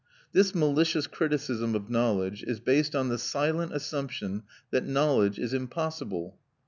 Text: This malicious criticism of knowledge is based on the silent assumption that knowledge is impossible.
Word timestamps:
This 0.31 0.55
malicious 0.55 1.05
criticism 1.05 1.75
of 1.75 1.91
knowledge 1.91 2.41
is 2.41 2.59
based 2.59 2.95
on 2.95 3.09
the 3.09 3.19
silent 3.19 3.71
assumption 3.71 4.41
that 4.71 4.87
knowledge 4.87 5.37
is 5.37 5.53
impossible. 5.53 6.39